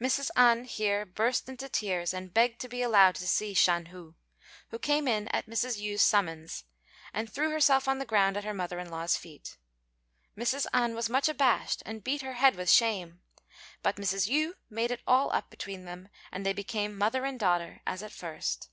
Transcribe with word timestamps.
Mrs. 0.00 0.30
An 0.34 0.64
here 0.64 1.06
burst 1.06 1.48
into 1.48 1.68
tears, 1.68 2.12
and 2.12 2.34
begged 2.34 2.58
to 2.62 2.68
be 2.68 2.82
allowed 2.82 3.14
to 3.14 3.28
see 3.28 3.54
Shan 3.54 3.86
hu, 3.94 4.16
who 4.70 4.78
came 4.80 5.06
in 5.06 5.28
at 5.28 5.46
Mrs. 5.46 5.80
Yü's 5.80 6.02
summons, 6.02 6.64
and 7.14 7.30
threw 7.32 7.50
herself 7.50 7.86
on 7.86 8.00
the 8.00 8.04
ground 8.04 8.36
at 8.36 8.42
her 8.42 8.52
mother 8.52 8.80
in 8.80 8.90
law's 8.90 9.16
feet. 9.16 9.56
Mrs. 10.36 10.66
An 10.72 10.96
was 10.96 11.08
much 11.08 11.28
abashed, 11.28 11.84
and 11.86 12.02
beat 12.02 12.22
her 12.22 12.32
head 12.32 12.56
with 12.56 12.68
shame; 12.68 13.20
but 13.80 13.94
Mrs. 13.98 14.28
Yü 14.28 14.54
made 14.68 14.90
it 14.90 15.02
all 15.06 15.30
up 15.32 15.48
between 15.48 15.84
them, 15.84 16.08
and 16.32 16.44
they 16.44 16.52
became 16.52 16.98
mother 16.98 17.24
and 17.24 17.38
daughter 17.38 17.80
as 17.86 18.02
at 18.02 18.10
first. 18.10 18.70